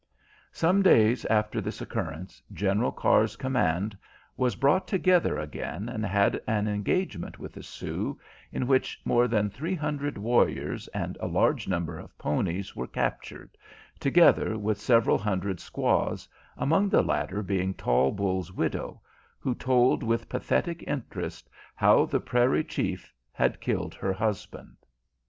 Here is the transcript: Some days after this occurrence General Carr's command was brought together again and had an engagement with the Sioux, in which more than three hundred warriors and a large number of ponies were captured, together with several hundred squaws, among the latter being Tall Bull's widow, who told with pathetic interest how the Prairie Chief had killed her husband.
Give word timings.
Some 0.51 0.81
days 0.81 1.25
after 1.25 1.61
this 1.61 1.79
occurrence 1.79 2.41
General 2.51 2.91
Carr's 2.91 3.35
command 3.35 3.95
was 4.35 4.55
brought 4.55 4.87
together 4.87 5.37
again 5.37 5.87
and 5.87 6.03
had 6.03 6.41
an 6.47 6.67
engagement 6.67 7.37
with 7.37 7.53
the 7.53 7.61
Sioux, 7.61 8.19
in 8.51 8.65
which 8.65 8.99
more 9.05 9.27
than 9.27 9.47
three 9.51 9.75
hundred 9.75 10.17
warriors 10.17 10.87
and 10.87 11.19
a 11.21 11.27
large 11.27 11.67
number 11.67 11.99
of 11.99 12.17
ponies 12.17 12.75
were 12.75 12.87
captured, 12.87 13.55
together 13.99 14.57
with 14.57 14.81
several 14.81 15.19
hundred 15.19 15.59
squaws, 15.59 16.27
among 16.57 16.89
the 16.89 17.03
latter 17.03 17.43
being 17.43 17.75
Tall 17.75 18.11
Bull's 18.11 18.51
widow, 18.51 19.01
who 19.37 19.53
told 19.53 20.01
with 20.01 20.27
pathetic 20.29 20.83
interest 20.87 21.47
how 21.75 22.05
the 22.05 22.19
Prairie 22.19 22.63
Chief 22.63 23.13
had 23.31 23.61
killed 23.61 23.93
her 23.93 24.13
husband. 24.13 24.77